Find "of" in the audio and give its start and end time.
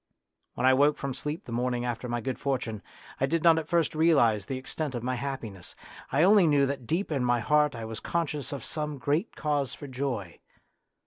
4.95-5.03, 8.51-8.65